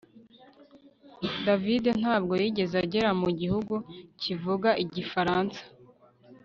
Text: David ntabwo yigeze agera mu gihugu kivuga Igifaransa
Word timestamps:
David 1.45 1.83
ntabwo 2.01 2.33
yigeze 2.41 2.75
agera 2.85 3.09
mu 3.21 3.29
gihugu 3.39 3.73
kivuga 4.21 4.69
Igifaransa 4.83 5.61